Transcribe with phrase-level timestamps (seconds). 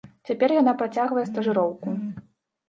[0.27, 1.95] Цяпер яна працягвае стажыроўку.